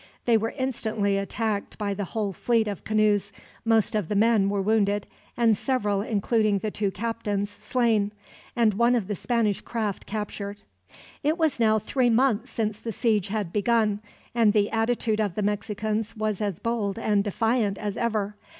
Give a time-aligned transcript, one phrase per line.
[0.25, 3.31] They were instantly attacked by the whole fleet of canoes,
[3.63, 5.05] most of the men were wounded,
[5.37, 8.11] and several, including the two captains, slain,
[8.55, 10.63] and one of the Spanish craft captured.
[11.21, 13.99] It was now three months since the siege had begun,
[14.33, 18.35] and the attitude of the Mexicans was as bold and defiant as ever.